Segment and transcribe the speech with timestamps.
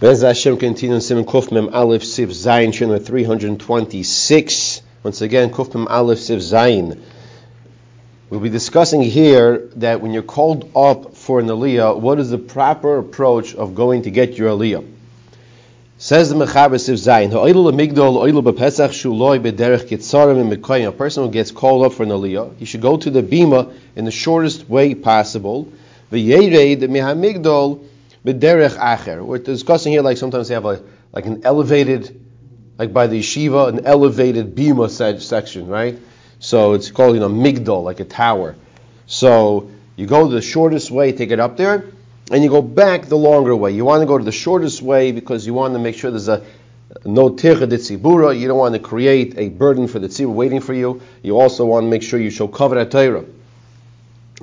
[0.00, 4.80] Bez Hashem continues Simon Kuf Mem Aleph Siv Zayin Shina 326.
[5.02, 6.98] Once again, Kuf Mem Aleph Siv Zayin.
[8.30, 12.38] We'll be discussing here that when you're called up for an Aliyah, what is the
[12.38, 14.90] proper approach of going to get your Aliyah?
[15.98, 20.86] Says the Mechaber Siv Zayin, Ha'oilu Lamigdol, Ha'oilu B'Pesach Shuloi B'Derech Kitzarim and.
[20.86, 23.70] A person who gets called up for an Aliyah, he should go to the Bima
[23.96, 25.70] in the shortest way possible.
[26.10, 27.84] V'Yereid Mihamigdol
[28.24, 29.24] B'derech acher.
[29.24, 32.20] We're discussing here like sometimes they have a, like an elevated,
[32.78, 35.98] like by the yeshiva, an elevated bima section, right?
[36.38, 38.56] So it's called, you know, migdal, like a tower.
[39.06, 41.86] So you go the shortest way, take it up there,
[42.30, 43.72] and you go back the longer way.
[43.72, 46.28] You want to go to the shortest way because you want to make sure there's
[46.28, 46.44] a
[47.04, 48.36] no tircha de.
[48.36, 51.00] You don't want to create a burden for the tzibur waiting for you.
[51.22, 53.24] You also want to make sure you show cover at Torah.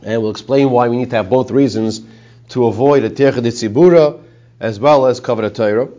[0.04, 2.02] And we'll explain why we need to have both reasons
[2.50, 4.24] to avoid a tircha de tzibura
[4.60, 5.90] as well as cover Torah.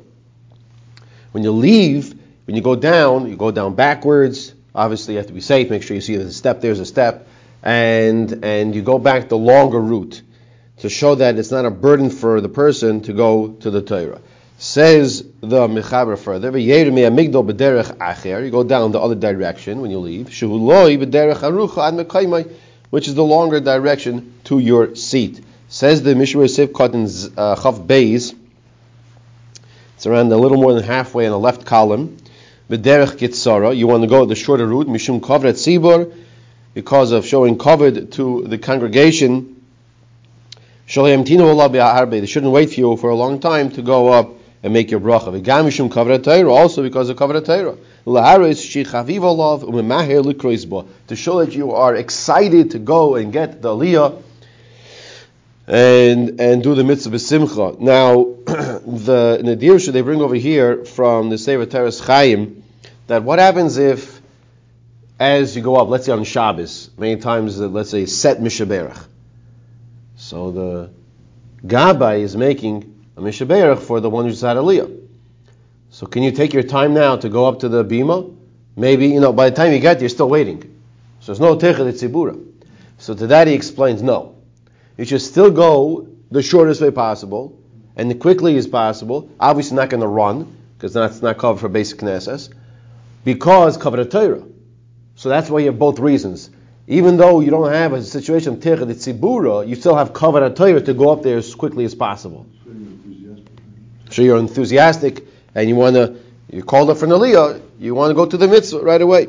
[1.33, 2.15] When you leave,
[2.47, 4.55] when you go down, you go down backwards.
[4.75, 5.71] Obviously, you have to be safe.
[5.71, 6.61] Make sure you see there's a step.
[6.61, 7.29] There's a step,
[7.63, 10.23] and and you go back the longer route
[10.79, 14.21] to show that it's not a burden for the person to go to the Torah.
[14.59, 20.27] Says the Mechaber further, you go down the other direction when you leave,
[22.91, 25.41] which is the longer direction to your seat.
[25.71, 28.35] Says the Mishra Sif in uh, Chav Beis,
[29.97, 32.17] it's around a little more than halfway in the left column.
[32.71, 36.11] B'derech Kitzara, you want to go the shorter route, Mishum Kavret Tzibor,
[36.73, 39.63] because of showing covered to the congregation.
[40.87, 41.03] They
[42.27, 44.31] shouldn't wait for you for a long time to go up
[44.63, 45.39] and make your bracha.
[45.39, 47.77] V'gam Mishum Kavret Torah, also because of Kavret Torah.
[51.09, 54.23] To show that you are excited to go and get the aliyah
[55.69, 57.77] and and do the mitzvah simcha.
[57.79, 62.63] Now, the nadir should they bring over here from the Sefer Teres Chaim
[63.07, 64.21] that what happens if,
[65.21, 69.05] as you go up, let's say on Shabbos, many times uh, let's say set mishaberach.
[70.17, 70.91] So the
[71.67, 75.07] Gabbai is making a mishaberach for the one who's had aliyah.
[75.91, 78.35] So can you take your time now to go up to the bima?
[78.75, 80.63] Maybe you know by the time you get there, you're still waiting.
[81.21, 82.43] So there's no teched tzibura.
[82.97, 84.38] So to that he explains no
[84.99, 87.59] you should still go the shortest way possible
[87.97, 89.31] and the quickly as possible.
[89.41, 92.53] Obviously, not going to run because that's not kovod for beis haknesses
[93.25, 94.43] because kovod Torah.
[95.15, 96.51] So that's why you have both reasons.
[96.89, 100.81] Even though you don't have a situation of Tircha Tzibura, you still have kovod Torah
[100.81, 102.47] to go up there as quickly as possible.
[104.11, 106.17] So you're enthusiastic and you want to,
[106.51, 109.29] you called up for Naliyah, you want to go to the mitzvah right away.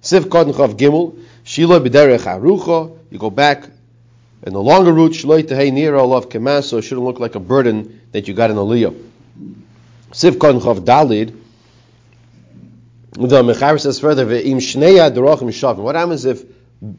[0.00, 3.68] Sif Chav Gimel, Shila B'derech Arucha, you go back
[4.46, 8.28] and the longer route, shloi tehei nira alav kemaso, shouldn't look like a burden that
[8.28, 8.94] you got in a liyah.
[10.12, 11.36] Sivkon chav dalid,
[13.10, 15.78] the Mechaber says further, ve'im shneya derachim shavim.
[15.78, 16.44] What happens if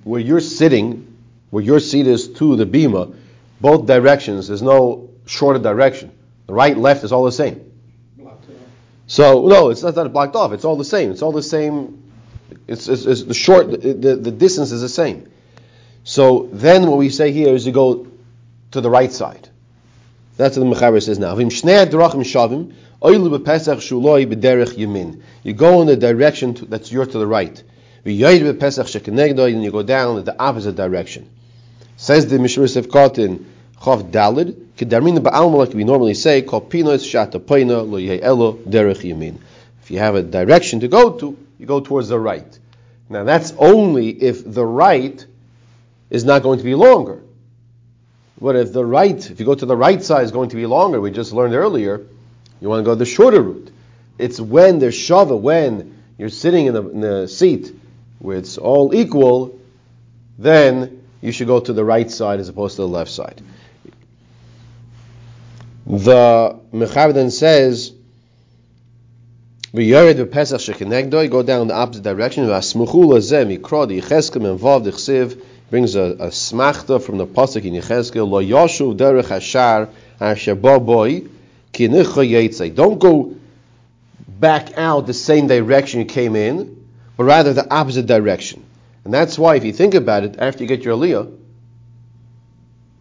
[0.04, 1.18] where you're sitting,
[1.50, 3.16] where your seat is to the bima,
[3.62, 6.12] both directions, there's no shorter direction.
[6.48, 7.64] The right, left is all the same.
[9.06, 10.52] So no, it's not that blocked off.
[10.52, 11.12] It's all the same.
[11.12, 12.12] It's all the same.
[12.68, 13.72] It's, it's, it's the short.
[13.72, 15.30] The, the, the distance is the same.
[16.08, 18.08] So then what we say here is you go
[18.72, 19.50] to the right side.
[20.38, 21.38] That's what the Mechaber says now.
[21.38, 21.46] You
[25.54, 27.62] go in the direction to, that's yours to the right.
[28.06, 31.30] And you go down in the opposite direction.
[31.98, 33.44] Says the Mishra Sefkatin,
[33.82, 39.04] Chav Dalid, Kedarmin Ba'alma, like we normally say, Kol Pinos Shata Poina, Lo Elo Derech
[39.04, 39.40] Yamin.
[39.84, 42.58] If you have a direction to go to, you go towards the right.
[43.10, 45.26] Now that's only if the right
[46.10, 47.22] is not going to be longer.
[48.40, 50.66] But if the right, if you go to the right side, is going to be
[50.66, 52.06] longer, we just learned earlier,
[52.62, 53.72] you want to go the shorter route.
[54.18, 57.74] It's when there's shava, when you're sitting in the, in the seat
[58.20, 59.60] where it's all equal,
[60.38, 63.42] then you should go to the right side as opposed to the left side.
[65.86, 67.94] The Mechaber then says,
[71.28, 72.44] go down the opposite direction
[75.70, 81.28] brings a, a smachta from the pasuk in Yechezkel, Lo Yoshu Derech Hashar Hashaba Boy
[81.74, 81.88] Ki
[82.70, 83.36] Don't go
[84.28, 88.64] back out the same direction you came in, but rather the opposite direction.
[89.04, 91.34] And that's why, if you think about it, after you get your aliyah,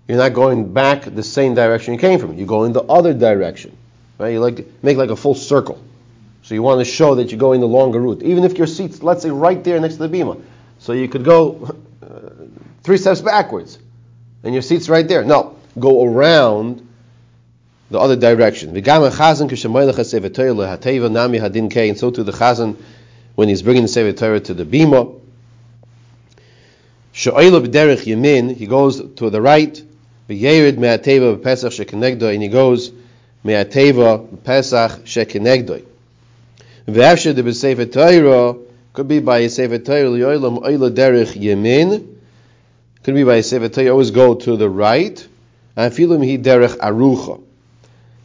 [0.09, 2.35] you're not going back the same direction you came from.
[2.35, 3.77] You're going the other direction.
[4.19, 4.31] Right?
[4.31, 5.83] You like make like a full circle.
[6.43, 9.03] So you want to show that you're going the longer route, even if your seat's,
[9.03, 10.41] let's say, right there next to the bima.
[10.79, 11.75] So you could go
[12.87, 13.79] three steps backwards,
[14.45, 15.25] and your seat's right there.
[15.25, 16.89] No, go around
[17.91, 18.69] the other direction.
[18.71, 18.93] And so
[22.11, 22.77] to the chazan
[23.35, 25.21] when he's bringing the Sefer Torah to the bima.
[28.57, 29.83] He goes to the right.
[30.29, 32.93] V'yerid me'ateva b'pesach and he goes
[38.93, 40.11] could be by a Sefer Torah
[43.07, 45.27] could be by a Sefer Torah, always go to the right.
[45.77, 47.43] And filim he derech arucha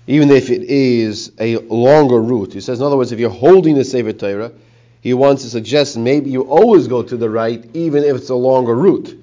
[0.07, 2.53] even if it is a longer route.
[2.53, 4.51] He says, in other words, if you're holding the Sefer Torah,
[4.99, 8.35] he wants to suggest maybe you always go to the right, even if it's a
[8.35, 9.17] longer route.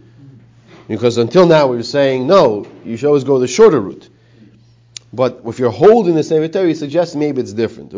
[0.89, 4.09] Because until now we were saying, no, you should always go the shorter route.
[5.13, 7.93] But if you're holding the Sefer Torah, he suggests maybe it's different.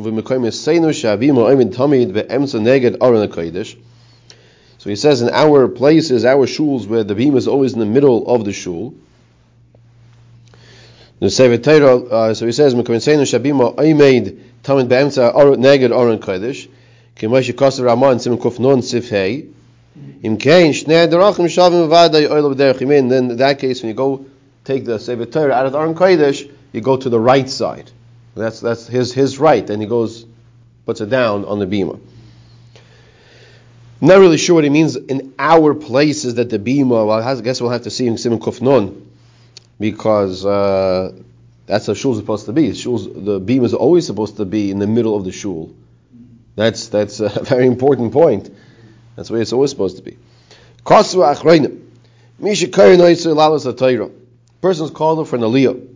[4.80, 7.84] So he says in our places, our shuls, where the beam is always in the
[7.84, 8.94] middle of the shul,
[11.20, 16.66] uh, so he says, "Mekavensenu shabima oimeid tamid be'emtza neged oren kodesh,
[17.20, 17.30] im
[20.38, 24.24] kein shnei shavim v'vaday oil b'derech yimin." Then in that case, when you go
[24.64, 27.90] take the Sefer Torah out of the Aron Kodesh, you go to the right side.
[28.34, 30.24] That's that's his his right, and he goes
[30.86, 32.00] puts it down on the bima.
[34.00, 37.06] Not really sure what he means in our places that the bima.
[37.06, 39.06] Well, I guess we'll have to see in Simon Kuf Non
[39.78, 41.12] because uh,
[41.66, 42.74] that's how shul is supposed to be.
[42.74, 45.74] Shul's, the beam is always supposed to be in the middle of the shul.
[46.56, 48.50] That's that's a very important point.
[49.16, 50.16] That's the way it's always supposed to be.
[50.84, 51.14] Person's
[54.90, 55.86] called for an aliyah.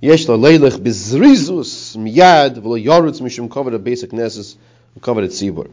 [0.00, 2.80] Yesh bizrizus miyad v'lo
[3.20, 5.68] mishum a basic at tzibur.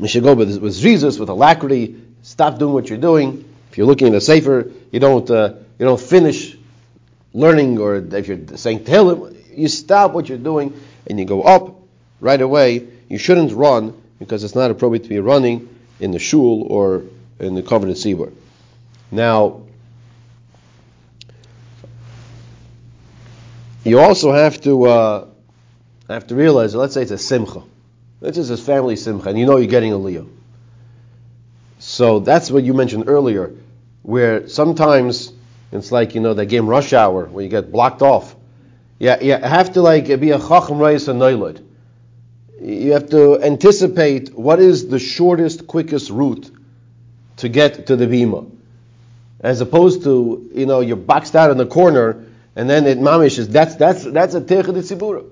[0.00, 2.02] You should go with, with zrizus, with alacrity.
[2.22, 3.44] Stop doing what you're doing.
[3.70, 6.56] If you're looking at a sefer, you don't uh, you don't finish
[7.32, 11.76] learning, or if you're saying Tehillim, you stop what you're doing and you go up
[12.20, 12.86] right away.
[13.08, 15.68] You shouldn't run because it's not appropriate to be running
[16.00, 17.04] in the shul or
[17.38, 18.32] in the covenant seabor.
[19.10, 19.62] Now,
[23.84, 25.26] you also have to uh,
[26.08, 26.74] have to realize.
[26.74, 27.62] Let's say it's a simcha.
[28.24, 30.26] This is his family simcha, and you know you're getting a leo.
[31.78, 33.52] So that's what you mentioned earlier,
[34.02, 35.30] where sometimes
[35.72, 38.34] it's like you know the game Rush Hour where you get blocked off.
[38.98, 41.20] Yeah, you have to like be a chacham reis and.
[42.62, 46.50] You have to anticipate what is the shortest, quickest route
[47.38, 48.50] to get to the bima,
[49.40, 52.24] as opposed to you know you're boxed out in the corner
[52.56, 55.28] and then it mamish is that's that's that's a techad tzibura.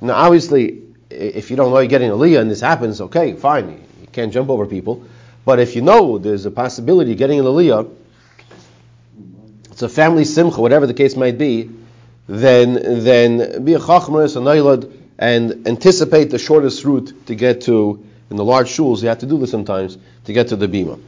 [0.00, 3.84] Now obviously, if you don't know you're getting a liyah and this happens, okay, fine,
[4.00, 5.04] you can't jump over people.
[5.44, 7.90] But if you know there's a possibility of getting an aliyah,
[9.70, 11.70] it's a family simcha, whatever the case might be,
[12.26, 18.04] then then be a chachmas, a nailad, and anticipate the shortest route to get to,
[18.30, 21.00] in the large shuls, you have to do this sometimes, to get to the bima.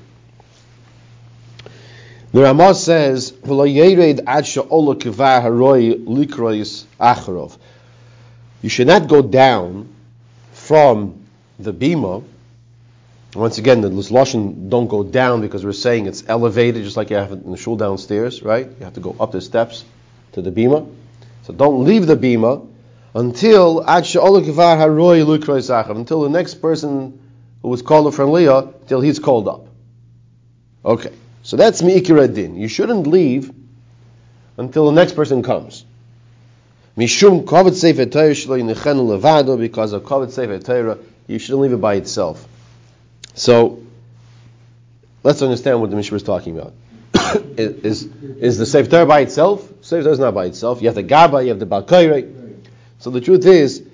[2.32, 3.32] The Ramah says,
[8.62, 9.88] You should not go down
[10.52, 11.26] from
[11.58, 12.24] the bima
[13.34, 17.16] once again, the Lashon don't go down because we're saying it's elevated, just like you
[17.16, 18.66] have in the shul downstairs, right?
[18.66, 19.84] You have to go up the steps
[20.32, 20.92] to the bima.
[21.44, 22.66] So don't leave the bima
[23.14, 24.32] until until
[26.22, 27.20] the next person
[27.62, 29.68] who was called from Leah, till he's called up.
[30.84, 31.12] Okay,
[31.42, 32.56] so that's mi'ikir din.
[32.56, 33.52] You shouldn't leave
[34.56, 35.84] until the next person comes.
[36.96, 41.94] Mishum kovet sefer Torah levado because of kovet sefer Torah, you shouldn't leave it by
[41.94, 42.46] itself.
[43.34, 43.82] So
[45.22, 46.74] let's understand what the Mishnah is talking about.
[47.56, 49.66] is, is the Sefer Torah by itself?
[49.82, 50.82] Sefer Torah is not by itself.
[50.82, 52.36] You have the Gaba, you have the Balkaire.
[52.98, 53.86] So the truth is,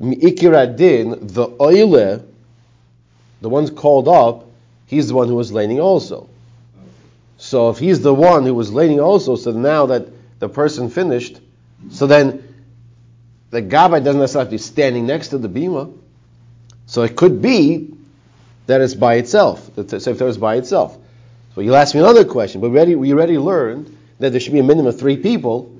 [0.00, 2.24] Mi'ikir Din, the Oile,
[3.40, 4.46] the one's called up,
[4.86, 6.28] he's the one who was laning also.
[7.38, 10.08] So if he's the one who was laning also, so now that
[10.40, 11.40] the person finished,
[11.90, 12.44] so then
[13.50, 15.96] the Gaba doesn't necessarily have to be standing next to the Bima.
[16.86, 17.94] So it could be
[18.66, 19.74] that it's by itself.
[19.74, 20.98] The Sefer is by itself.
[21.54, 24.52] So you'll ask me another question, but we already, we already learned that there should
[24.52, 25.74] be a minimum of three people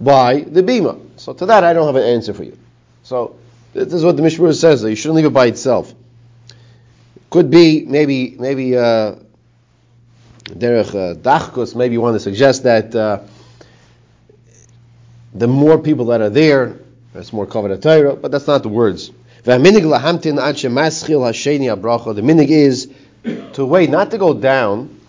[0.00, 1.00] by the bima.
[1.16, 2.58] So to that, I don't have an answer for you.
[3.02, 3.36] So
[3.72, 4.82] this is what the Mishnah says.
[4.82, 5.92] That you shouldn't leave it by itself.
[7.30, 9.16] Could be maybe maybe uh,
[10.44, 11.74] derech uh, dachkus.
[11.74, 13.20] Maybe you want to suggest that uh,
[15.34, 16.78] the more people that are there,
[17.12, 19.10] there's more kovod Torah, but that's not the words.
[19.42, 19.52] The
[22.22, 22.88] minig is
[23.54, 25.00] to wait, not to go down.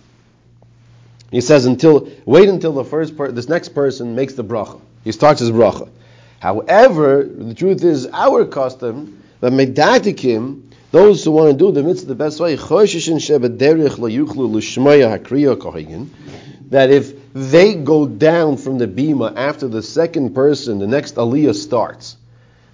[1.30, 4.80] He says until wait until the first per, this next person makes the bracha.
[5.04, 5.88] He starts his bracha.
[6.38, 12.06] However, the truth is, our custom, that medatikim, those who want to do the mitzvah
[12.06, 12.56] the best way,
[16.68, 21.54] that if they go down from the bima after the second person, the next aliyah
[21.54, 22.16] starts,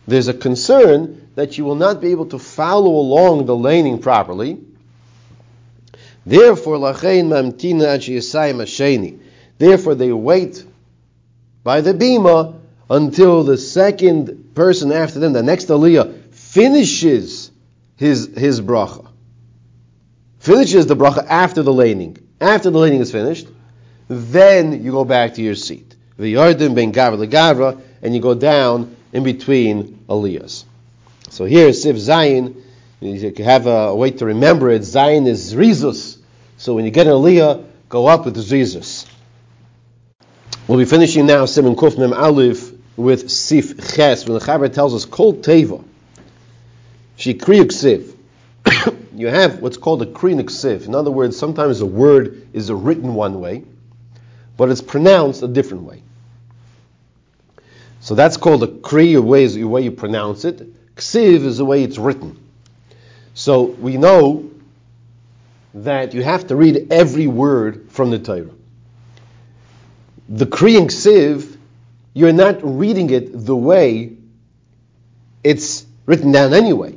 [0.06, 4.60] there's a concern that you will not be able to follow along the laning properly.
[6.24, 6.78] Therefore,
[9.58, 10.64] Therefore, they wait
[11.64, 17.50] by the bima until the second person after them, the next aliyah, finishes
[17.96, 19.08] his his bracha.
[20.38, 22.16] Finishes the bracha after the laning.
[22.40, 23.48] After the laning is finished,
[24.12, 25.94] then you go back to your seat.
[26.18, 30.64] The yardim ben gavra gavra, and you go down in between aliyahs.
[31.30, 32.56] So here, Siv Zayin,
[33.00, 34.82] you have a way to remember it.
[34.82, 36.18] Zayin is Rizus.
[36.58, 39.08] So when you get an aliyah, go up with Rizus.
[40.68, 44.24] We'll be finishing now Simon Kuf Mem Aleph with Sif Ches.
[44.26, 45.82] When the Chaber tells us Kol Teva,
[47.16, 48.14] she kriyuk Siv.
[49.14, 50.86] You have what's called a kriyuk Siv.
[50.86, 53.64] In other words, sometimes a word is written one way,
[54.62, 56.04] but it's pronounced a different way.
[57.98, 60.94] So that's called a kri, a way, the way you pronounce it.
[60.94, 62.38] Ksiv is the way it's written.
[63.34, 64.52] So we know
[65.74, 68.52] that you have to read every word from the Torah
[70.28, 71.56] the Kriyan Siv,
[72.14, 74.12] you're not reading it the way
[75.42, 76.96] it's written down anyway.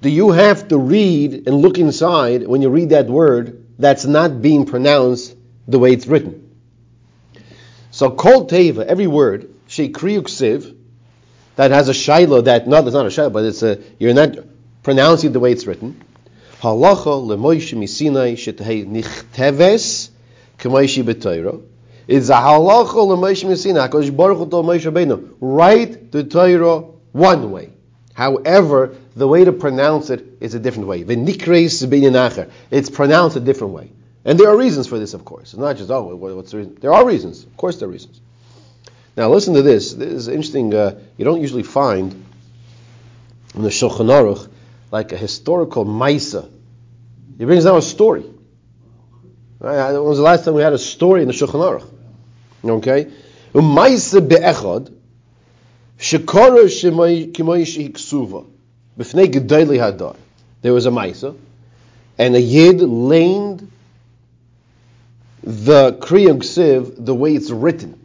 [0.00, 4.40] Do you have to read and look inside when you read that word that's not
[4.40, 5.36] being pronounced
[5.68, 6.50] the way it's written?
[7.90, 10.74] So Kol Teva, every word, Shekriyuk Siv,
[11.56, 14.36] that has a shiloh that no, that's not a shiloh, but it's a you're not
[14.82, 16.00] pronouncing the way it's written.
[16.60, 20.10] Halacha lemoish misinai shetahei nichteves
[20.58, 21.62] k'moishi.
[22.08, 23.88] It's a halacha l'Moshe miSinai.
[23.88, 27.70] Hakadosh Baruch Hu told Moshe Rabbeinu, write the Torah one way.
[28.14, 31.04] However, the way to pronounce it is a different way.
[32.70, 33.92] It's pronounced a different way.
[34.28, 35.54] And there are reasons for this, of course.
[35.54, 36.76] It's not just, oh, what's the reason?
[36.82, 37.44] There are reasons.
[37.44, 38.20] Of course, there are reasons.
[39.16, 39.94] Now, listen to this.
[39.94, 40.74] This is interesting.
[40.74, 42.12] Uh, you don't usually find
[43.54, 44.46] in the Shulchan Aruch
[44.90, 46.46] like a historical Maisa.
[47.38, 48.22] He brings down a story.
[49.60, 49.92] Right?
[49.92, 51.88] When was the last time we had a story in the Shulchan Aruch?
[52.62, 53.10] Okay?
[53.54, 54.92] Umaisa be'echad,
[59.30, 60.16] gedayli hadar.
[60.60, 61.34] There was a Maisa,
[62.18, 63.72] and a Yid laned
[65.48, 67.98] the Kriyam Ksiv the way it's written.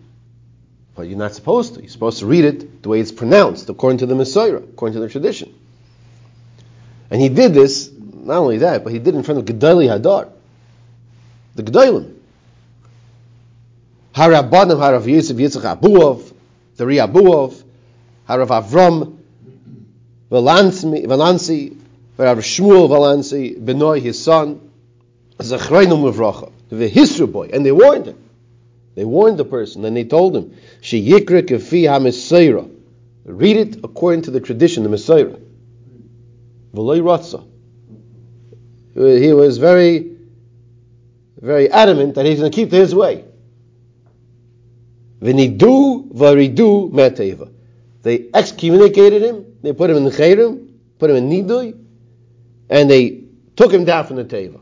[0.95, 1.81] But you're not supposed to.
[1.81, 5.01] You're supposed to read it the way it's pronounced, according to the Mesorah, according to
[5.01, 5.53] the tradition.
[7.11, 9.89] And he did this, not only that, but he did it in front of Gedali
[9.89, 10.31] Hadar,
[11.55, 12.15] the Gedalim.
[14.15, 16.33] Harabanim Harav Yosef Yitzchak Abuov,
[16.77, 17.61] the Ri Abuov,
[18.29, 19.17] Harav Avram
[20.31, 21.75] Valansi,
[22.17, 24.71] Harav Shmuel Valansi, Benoy, his son,
[25.39, 28.17] Zachreinu Muvracha, the Hisru boy, and they warned him.
[28.95, 32.69] They warned the person, and they told him, She Yikra Kefi.
[33.25, 35.39] Read it according to the tradition, the Mesorah.
[36.73, 37.47] V'loy Ratza.
[38.93, 40.15] He was very,
[41.39, 43.25] very adamant that he's going to keep his way.
[45.21, 47.51] V'nidu v'ridu meteva.
[48.03, 49.45] They excommunicated him.
[49.61, 50.67] They put him in the chayrim,
[50.99, 51.77] put him in nidui,
[52.69, 53.23] and they
[53.55, 54.59] took him down from the teva.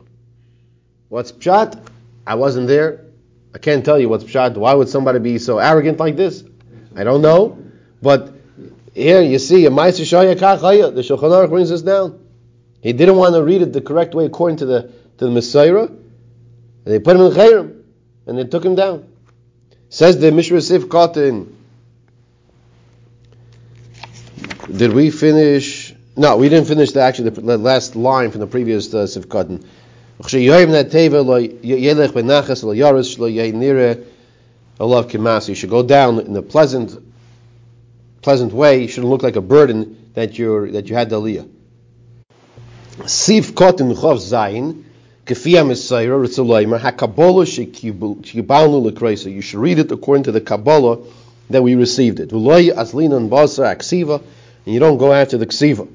[1.08, 1.88] What's pshat?
[2.26, 3.04] I wasn't there.
[3.54, 4.56] I can't tell you what's pshat.
[4.56, 6.44] Why would somebody be so arrogant like this?
[6.96, 7.58] I don't know.
[8.00, 8.32] But
[8.94, 9.64] here you see.
[9.64, 12.18] The Shulchan Aruch brings us down.
[12.80, 14.82] He didn't want to read it the correct way according to the
[15.18, 15.96] to the Mesorah.
[16.84, 17.82] They put him in chayrim,
[18.26, 19.06] and they took him down.
[19.88, 21.56] Says the Mishra Sif Cotton.
[24.74, 25.94] Did we finish?
[26.16, 29.28] No, we didn't finish the actually the last line from the previous uh, Sif.
[35.48, 36.98] You should go down in a pleasant,
[38.22, 38.82] pleasant way.
[38.82, 41.48] You shouldn't look like a burden that you that you had the aliyah.
[43.06, 44.84] Sif Cotton Chav Zayin.
[45.24, 45.34] You
[49.42, 50.98] should read it according to the Kabbalah
[51.50, 52.32] that we received it.
[52.32, 52.42] And
[54.66, 55.88] you don't go after the ksiva.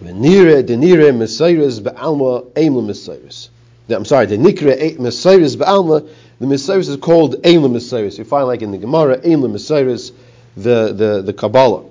[0.00, 1.12] I'm sorry, the nikre
[4.96, 6.08] mesayris ba'alma,
[6.40, 8.18] the mesayris is called Eimla mesayris.
[8.18, 10.12] You find like in the Gemara, Eimla mesayris,
[10.56, 11.84] the, the, the Kabbalah.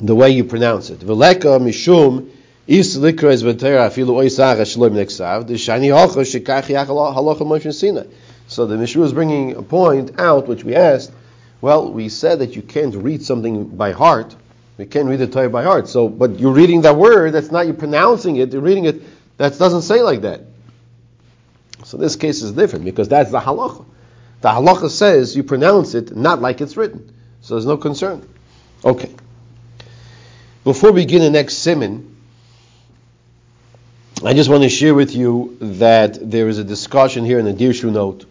[0.00, 1.00] The way you pronounce it.
[1.00, 2.30] Veleka mishum
[2.68, 5.46] Is likra is v'tera afilu oisach shloim neksav.
[5.46, 8.04] The shani halcha shekach yach halacha Moshe Sinai.
[8.46, 11.10] So the Mishnah is bringing a point out, which we asked.
[11.62, 14.36] Well, we said that you can't read something by heart.
[14.78, 15.88] You can't read the Torah by heart.
[15.88, 17.32] So, but you're reading that word.
[17.32, 18.52] That's not you pronouncing it.
[18.52, 19.02] You're reading it.
[19.36, 20.42] That doesn't say like that.
[21.84, 23.84] So this case is different because that's the halacha.
[24.40, 27.12] The halacha says you pronounce it not like it's written.
[27.40, 28.28] So there's no concern.
[28.84, 29.12] Okay.
[30.62, 32.16] Before we begin the next simon,
[34.24, 37.52] I just want to share with you that there is a discussion here in the
[37.52, 38.26] Dirshu note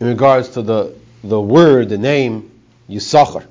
[0.00, 2.50] in regards to the, the word, the name,
[2.88, 3.46] Yisachar.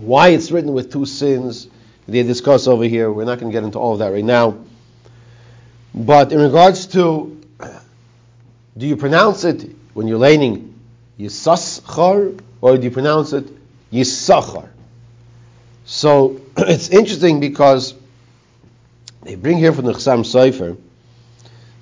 [0.00, 1.68] Why it's written with two sins,
[2.06, 3.10] they discuss over here.
[3.10, 4.56] We're not going to get into all of that right now.
[5.94, 7.40] But in regards to,
[8.76, 10.74] do you pronounce it when you're laning
[11.18, 13.46] Yisachar, or do you pronounce it
[13.90, 14.68] Yisachar?
[15.84, 17.94] So it's interesting because
[19.22, 20.76] they bring here from the Chassam Sofer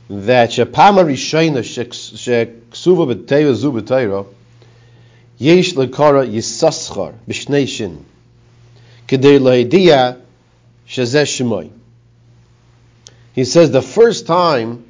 [0.08, 4.26] that Shapama Rishayna Sheksuva B'Teira Zu B'Teira
[5.38, 8.05] Yesh Lekara Yisaschar B'Shnei Shin
[10.66, 11.71] Shemoy
[13.35, 14.85] He says the first time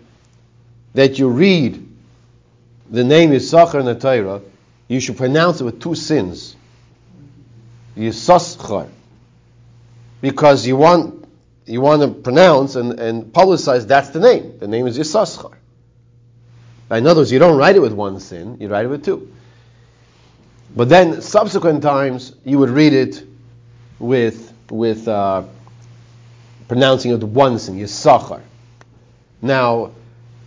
[0.95, 1.87] that you read
[2.88, 4.41] the name Yisachar in the Torah,
[4.88, 6.55] you should pronounce it with two sins.
[7.97, 8.88] Yisaschar.
[10.21, 11.25] Because you want
[11.67, 14.59] you want to pronounce and, and publicize that's the name.
[14.59, 15.55] The name is Yisaschar.
[16.93, 19.33] In other words, you don't write it with one sin, you write it with two.
[20.75, 23.25] But then subsequent times you would read it
[23.99, 25.45] with with uh,
[26.69, 28.41] pronouncing it one sin, Yisachar.
[29.41, 29.93] Now,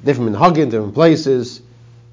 [0.03, 1.61] different in Huggin, different places.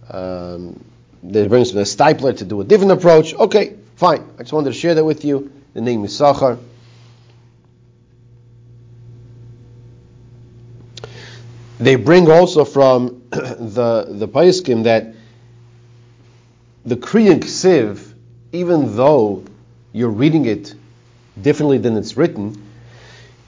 [0.09, 0.83] Um,
[1.23, 3.35] they bring some Steipler to do a different approach.
[3.35, 4.25] Okay, fine.
[4.39, 5.51] I just wanted to share that with you.
[5.75, 6.59] The name is Sachar.
[11.79, 15.15] They bring also from the the Paiskim that
[16.87, 18.00] the Kriyan Ksiv,
[18.52, 19.42] even though
[19.92, 20.72] you're reading it
[21.40, 22.62] differently than it's written,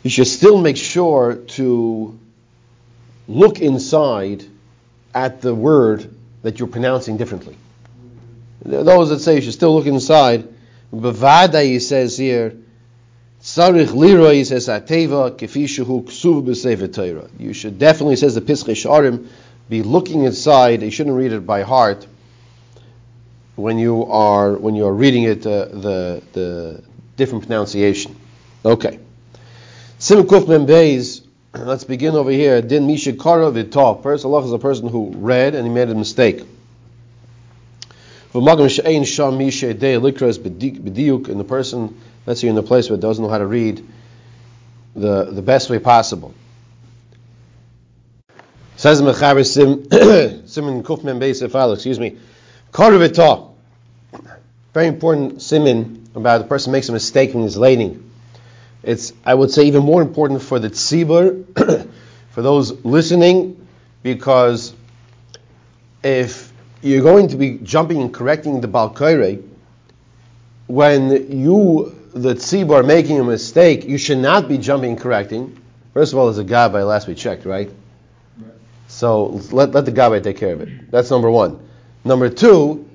[0.02, 2.18] you should still make sure to
[3.28, 4.44] look inside
[5.14, 7.56] at the word that you're pronouncing differently.
[8.64, 10.48] Those that say you should still look inside,
[10.92, 12.56] Bavada, he says here,
[13.40, 17.30] Sarich Leroy says Ateva Kefishahu Ksuv B'Sefer.
[17.38, 19.28] You should definitely, says the Pischei Sharim,
[19.68, 20.82] be looking inside.
[20.82, 22.04] You shouldn't read it by heart
[23.58, 26.82] when you are when you are reading it uh, the the
[27.16, 28.14] different pronunciation.
[28.64, 29.00] Okay.
[29.98, 31.22] Sim Kuf Membeis.
[31.54, 32.62] Let's begin over here.
[32.62, 34.00] Din Misha Kara V'Tah.
[34.02, 36.44] First, Allah is a person who read and he made a mistake.
[38.34, 38.64] And the
[41.48, 43.84] person let's say in a place where it doesn't know how to read
[44.94, 46.34] the, the best way possible.
[48.76, 49.90] Says Mechaber Sim
[50.46, 52.18] Simon Kufman Beis excuse me.
[52.70, 53.47] Korvita.
[54.74, 58.10] Very important simin about a person makes a mistake in his lading.
[58.82, 61.44] It's I would say even more important for the tzibur,
[62.30, 63.66] for those listening,
[64.02, 64.74] because
[66.02, 66.52] if
[66.82, 69.42] you're going to be jumping and correcting the Balkaire,
[70.66, 75.60] when you the tzibur making a mistake, you should not be jumping and correcting.
[75.94, 77.68] First of all, there's a gabbai, last we checked, right?
[78.38, 78.52] right.
[78.86, 80.90] So let, let the gabbai take care of it.
[80.90, 81.58] That's number one.
[82.04, 82.87] Number two,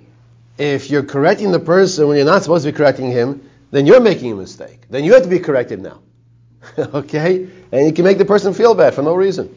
[0.63, 3.99] if you're correcting the person when you're not supposed to be correcting him, then you're
[3.99, 4.80] making a mistake.
[4.89, 5.99] Then you have to be corrected now.
[6.78, 7.47] okay?
[7.71, 9.54] And you can make the person feel bad for no reason.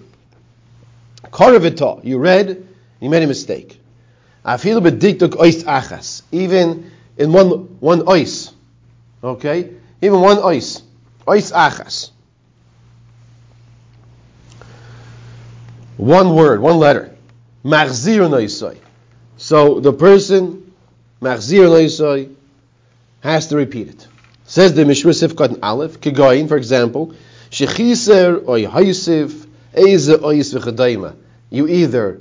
[1.27, 2.66] Koravita, you read,
[3.01, 3.81] you made a mistake.
[6.33, 8.53] Even in one one ois.
[9.23, 9.71] Okay?
[10.03, 10.83] Even one ois.
[11.27, 12.11] Ois achas.
[15.97, 17.16] One word, one letter.
[17.64, 18.79] Noisoi.
[19.37, 20.65] So the person,
[21.20, 22.35] machzir noisoi,
[23.20, 24.07] has to repeat it.
[24.44, 27.14] Says the Mishra Sifkat Aleph, Kigoyin, for example,
[27.50, 31.16] Shechiser oy haisiv, eze ois v'chadayma.
[31.50, 32.20] You either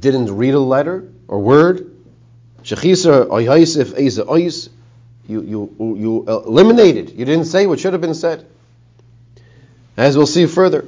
[0.00, 1.90] didn't read a letter or word,
[2.62, 4.68] Shechiser oy haisiv, eze ois,
[5.28, 7.10] you, you, you eliminated.
[7.10, 8.46] You didn't say what should have been said.
[9.96, 10.84] As we'll see further.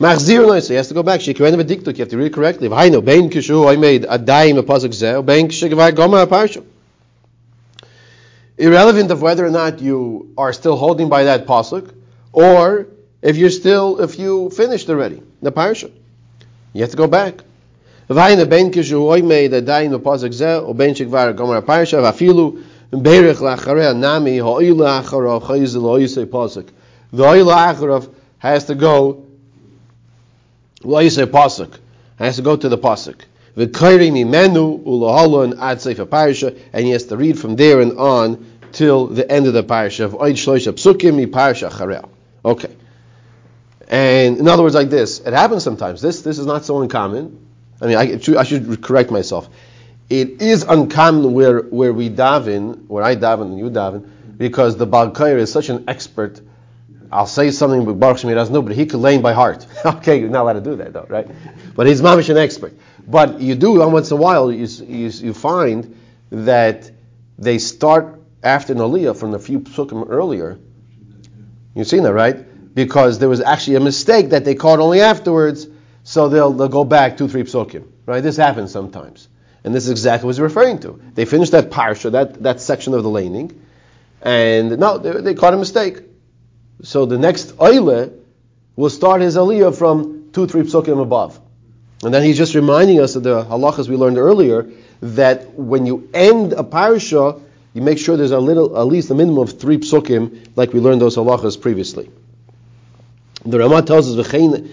[0.00, 1.20] Machzir no, so he has to go back.
[1.20, 2.70] Shikren of diktuk, you have to read correctly.
[2.70, 6.64] V'haino, bein kishu, I made a daim a pasuk zeh, bein kishigvar goma a parsha.
[8.56, 11.92] Irrelevant of whether or not you are still holding by that pasuk,
[12.32, 12.86] or
[13.20, 15.90] if you're still, if you finished already, the parsha.
[16.72, 17.34] You have to go back.
[18.08, 21.62] V'haino, bein kishu, I made a daim a pasuk zeh, or bein shigvar goma a
[21.62, 22.98] parsha, v'afilu, the
[27.22, 29.29] oil acharav has to go.
[30.82, 31.78] Lo yisei pasuk
[32.18, 33.16] has to go to the pasuk.
[33.56, 38.46] V'kairi mimenu ulahalon ad sefer parsha, and he has to read from there and on
[38.72, 42.08] till the end of the parsha of oid shloisha psukim mi parsha charel.
[42.44, 42.74] Okay.
[43.88, 46.00] And in other words, like this, it happens sometimes.
[46.00, 47.46] This this is not so uncommon.
[47.82, 49.48] I mean, I, I should correct myself.
[50.08, 54.86] It is uncommon where where we daven, where I daven and you daven, because the
[54.86, 56.40] Balkair is such an expert.
[57.12, 59.66] I'll say something, but Baruch Shemi doesn't know, but he could learn by heart.
[59.84, 61.28] okay, you're not allowed to do that, though, right?
[61.74, 62.74] But he's mamish an expert.
[63.06, 65.96] But you do, once in a while, you, you, you find
[66.30, 66.90] that
[67.38, 70.58] they start after Naliyah from a few psukim earlier.
[71.74, 72.46] You've seen that, right?
[72.74, 75.66] because there was actually a mistake that they caught only afterwards,
[76.04, 77.86] so they'll, they'll go back two, three psukim.
[78.06, 78.22] Right?
[78.22, 79.28] This happens sometimes.
[79.62, 81.00] And this is exactly what he's referring to.
[81.14, 83.66] They finished that parsha, that, that section of the laning,
[84.22, 86.02] and no, they, they caught a mistake.
[86.82, 88.12] So the next oile
[88.76, 91.38] will start his aliyah from two, three psukim above.
[92.02, 94.70] And then he's just reminding us of the halachas we learned earlier
[95.02, 97.40] that when you end a parsha,
[97.74, 100.80] you make sure there's a little, at least a minimum of three psukim, like we
[100.80, 102.10] learned those halachas previously.
[103.44, 104.70] The Ramah tells us v'chein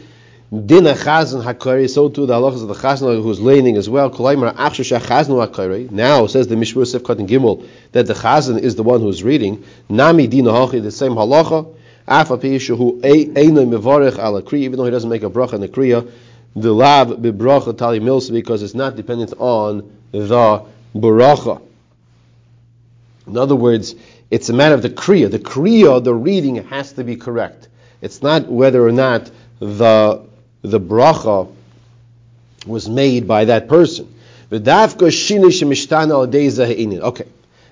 [0.49, 1.89] din chazan hakari.
[1.89, 4.09] So too the halachas of the chazan who's learning as well.
[4.09, 9.65] Now says the Mishmur Sefkat and Gimel that the chazan is the one who's reading.
[9.89, 11.73] Nami din hachi the same halacha.
[12.07, 12.25] Even
[14.77, 16.09] though he doesn't make a bracha in the kriya,
[16.55, 20.65] the lav bebracha tali milsa because it's not dependent on the
[20.95, 21.61] bracha.
[23.27, 23.95] In other words,
[24.31, 25.29] it's a matter of the kriya.
[25.29, 27.67] The kriya, the reading, has to be correct.
[28.01, 30.25] It's not whether or not the
[30.61, 31.53] the bracha
[32.65, 34.13] was made by that person.
[34.51, 34.65] Okay,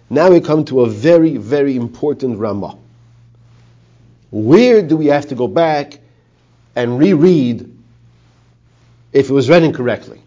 [0.09, 2.77] now we come to a very, very important Ramah.
[4.35, 5.97] Where do we have to go back
[6.75, 7.73] and reread
[9.13, 10.21] if it was read incorrectly?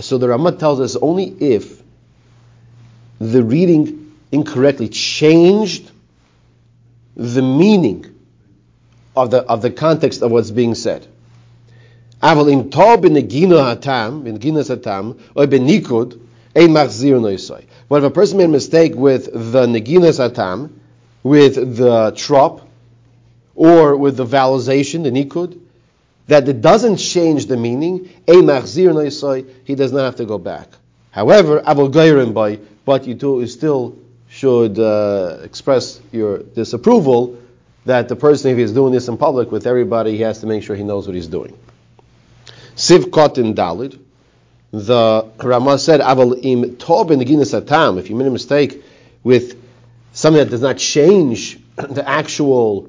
[0.00, 1.80] So the Ramah tells us only if
[3.20, 5.88] the reading incorrectly changed
[7.14, 8.06] the meaning
[9.14, 11.06] of the of the context of what's being said.
[12.20, 12.58] But if
[18.02, 20.80] a person made a mistake with the neginas atam,
[21.22, 22.67] with the trop,
[23.58, 25.58] or with the vowelization, the nikud,
[26.28, 30.68] that it doesn't change the meaning, he does not have to go back.
[31.10, 37.36] However, aval gairin by, but you, do, you still should uh, express your disapproval
[37.84, 40.62] that the person, if he's doing this in public with everybody, he has to make
[40.62, 41.58] sure he knows what he's doing.
[42.76, 43.98] Siv Kotin Dalid,
[44.70, 48.84] the Ramah said, im tob in if you made a mistake
[49.24, 49.60] with
[50.12, 52.88] something that does not change the actual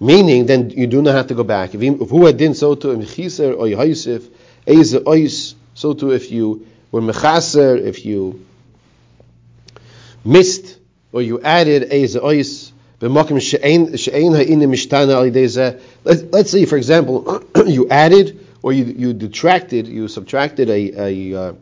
[0.00, 1.74] meaning, then you do not have to go back.
[1.74, 4.28] If who had din so to im or yosef,
[4.66, 8.44] eze ois, so to if you were mechaser, if you
[10.24, 10.78] missed
[11.12, 13.20] or you added eze ois, Let's
[16.50, 21.52] say, for example, you added or you, you detracted, you subtracted a, a uh,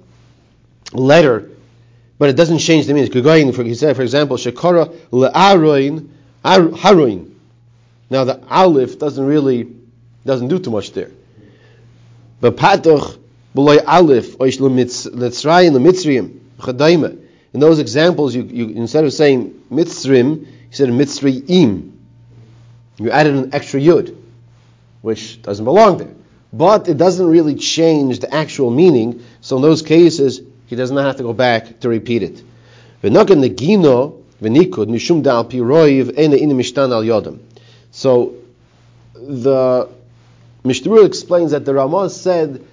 [0.93, 1.51] letter,
[2.19, 3.13] but it doesn't change the meaning.
[3.67, 6.09] He said, for example, Shekara le'aroin
[6.45, 7.34] haroin.
[8.11, 9.69] Now the aleph doesn't really
[10.25, 11.11] doesn't do too much there.
[12.41, 13.19] But patoch
[13.55, 17.21] b'loy aleph oish le'mitzrayim le'mitzrayim chadayim.
[17.53, 21.93] In those examples, you, you instead of saying mitzrim, he said Mitzri'im.
[22.99, 24.17] You added an extra yud,
[25.03, 26.15] which doesn't belong there.
[26.53, 31.05] But it doesn't really change the actual meaning, so in those cases, he does not
[31.05, 32.43] have to go back to repeat it.
[37.95, 38.35] So
[39.15, 39.89] the
[40.65, 42.67] Mishnah explains that the Ramah said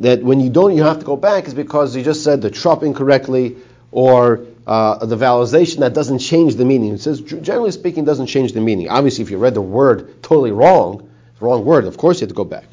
[0.00, 2.50] that when you don't, you have to go back is because you just said the
[2.50, 3.56] trop incorrectly
[3.90, 6.92] or uh, the vowelization that doesn't change the meaning.
[6.92, 8.90] It says, generally speaking, doesn't change the meaning.
[8.90, 11.08] Obviously, if you read the word totally wrong,
[11.40, 12.66] wrong word, of course you have to go back.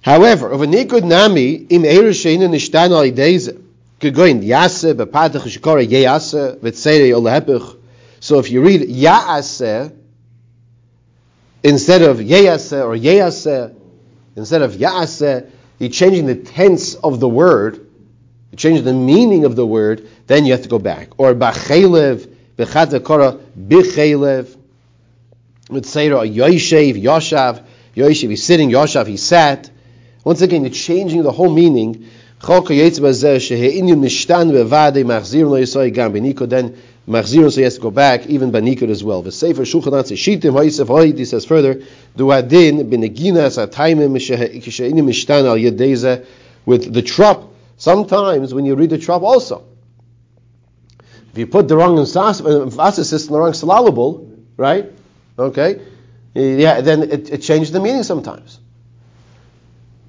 [0.00, 3.60] However, of a nikud nami im erishein nishtan al ideze
[3.98, 5.42] gegoin yase bepatach.
[8.20, 9.92] So if you read yaase
[11.68, 13.74] instead of yeyase or yeyase
[14.36, 17.86] instead of yaase, you're changing the tense of the word
[18.50, 21.10] you change the meaning of the word, then you have to go back.
[21.18, 24.56] Or bachelev, bechat bichelev,
[25.68, 29.70] mitzayra, yoshev, yoshav, yoshev, he's sitting, yoshav, he sat.
[30.24, 32.08] Once again, you're changing the whole meaning.
[32.40, 32.62] Then
[37.08, 39.22] Machzirun, so he has to go back, even by as well.
[39.22, 41.76] The Sefer Shulchan Aruch Shitim, Ha'isef Ha'id, he says further,
[42.16, 46.26] Duadin, Beneginas, Ataimim, She'enim Mishtan al Yedeza,
[46.64, 49.64] with the trop, sometimes when you read the trop also,
[51.30, 54.90] if you put the wrong uh, emphasis in the wrong syllable, right?
[55.38, 55.80] Okay,
[56.34, 58.58] yeah, then it, it changes the meaning sometimes.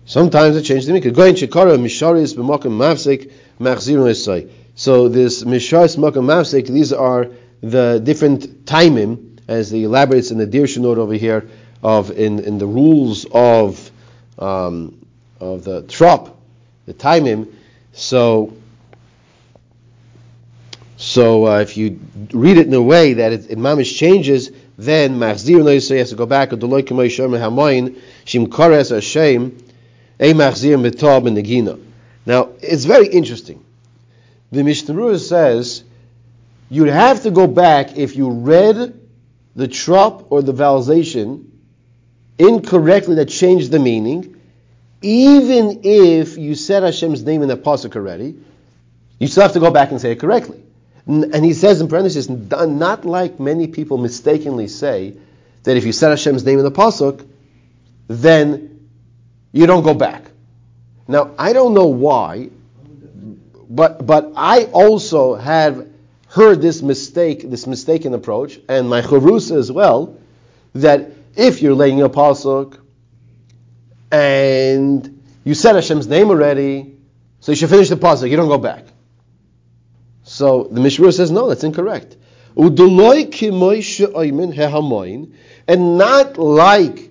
[0.05, 1.13] Sometimes it changes the meaning.
[1.13, 4.09] Going shikara misharis b'makom mafsik machzirun
[4.77, 7.29] So this misharis b'makom mafsik, these are
[7.61, 11.49] the different timing, as he elaborates in the Dirshu note over here,
[11.81, 13.89] of in, in the rules of
[14.37, 15.03] um,
[15.39, 16.39] of the trop,
[16.85, 17.51] the timing.
[17.93, 18.53] So
[20.95, 21.99] so uh, if you
[22.31, 26.15] read it in a way that it, it mamish changes, then machzir no has to
[26.15, 26.51] go back.
[26.51, 29.57] Adoloy k'moy shomer hamoin shim kores Hashem
[30.19, 31.83] a machzir mitob negina.
[32.27, 33.63] Now it's very interesting.
[34.51, 35.83] The Mishnah says
[36.69, 38.99] you'd have to go back if you read
[39.55, 41.45] the trop or the vowelization
[42.37, 44.39] incorrectly that changed the meaning,
[45.01, 48.35] even if you said Hashem's name in the pasuk already,
[49.19, 50.63] you still have to go back and say it correctly.
[51.07, 55.15] And he says in parentheses, not like many people mistakenly say
[55.63, 57.25] that if you said Hashem's name in the pasuk,
[58.07, 58.89] then
[59.51, 60.23] you don't go back.
[61.07, 62.49] Now I don't know why,
[63.69, 65.87] but but I also have
[66.29, 70.17] heard this mistake, this mistaken approach, and my charusa as well,
[70.73, 72.79] that if you're laying a pasuk
[74.11, 76.95] and you said Hashem's name already,
[77.39, 78.29] so you should finish the pasuk.
[78.29, 78.85] You don't go back.
[80.23, 82.17] So the Mishra says, no, that's incorrect.
[82.55, 82.77] And
[85.97, 87.09] not like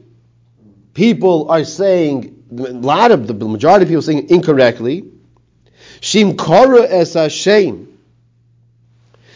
[0.93, 5.05] people are saying, a lot of the majority of people saying incorrectly.
[6.01, 7.97] Shim kara es Hashem.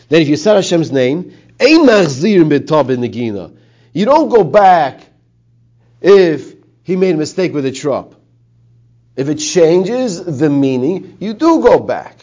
[0.09, 1.87] That if you said Hashem's name, you
[4.05, 5.01] don't go back
[6.01, 8.14] if he made a mistake with a trop.
[9.16, 12.16] If it changes the meaning, you do go back.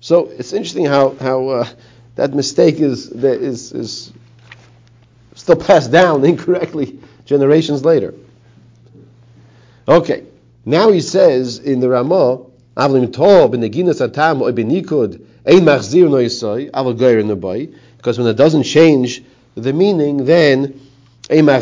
[0.00, 1.68] So it's interesting how how uh,
[2.14, 4.12] that mistake is, is is
[5.34, 8.14] still passed down incorrectly generations later.
[9.88, 10.24] Okay,
[10.64, 12.44] now he says in the Ramah,
[12.76, 12.92] Because
[18.18, 19.22] when it doesn't change
[19.54, 20.80] the meaning, then
[21.28, 21.54] whether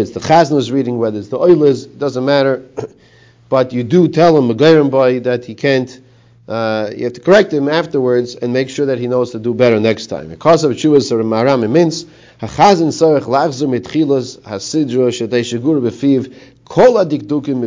[0.00, 2.62] it's the Chazan is reading, whether it's the Oilers, doesn't matter.
[3.48, 6.00] but you do tell him that he can't.
[6.48, 9.54] Uh, you have to correct him afterwards and make sure that he knows to do
[9.54, 10.28] better next time.
[10.28, 12.04] Because of Chuvas or Maram means
[12.40, 16.34] Hachazin Sarach Lachzur Mitchilas Hasidro Shetei Shagur Befiv
[16.72, 17.60] Kol Adikdukim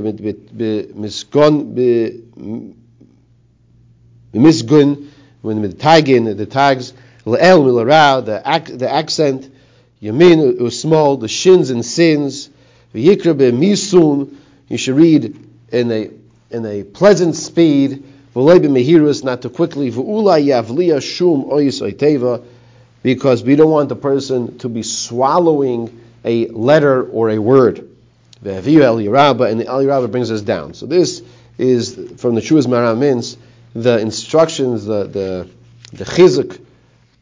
[0.95, 1.75] Misgon
[4.33, 5.07] Misgun
[5.43, 6.91] when the tagin the tags
[7.23, 8.41] Le'el Milarao the
[8.77, 9.47] the accent
[10.01, 12.49] Yamin small the shins and sins
[12.95, 14.35] V'yikra Misun
[14.69, 15.37] you should read
[15.71, 16.09] in a
[16.49, 19.89] in a pleasant speed, not too quickly,
[23.03, 27.94] because we don't want the person to be swallowing a letter or a word.
[28.45, 30.75] Behaviyu al Yeraba, and the El brings us down.
[30.75, 31.23] So this
[31.57, 33.37] is from the Shuas Maramins,
[33.73, 35.49] the instructions, the the
[35.91, 36.61] the chizuk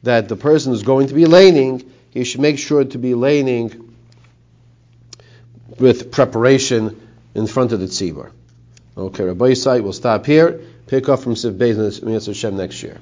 [0.04, 3.96] that the person is going to be laning, he should make sure to be laning
[5.80, 7.00] with preparation
[7.34, 8.32] in front of the tzibur.
[8.98, 10.60] Okay, Rabbi Yisai, we'll stop here.
[10.88, 13.00] Pick up from Siv Beis Hashem next year.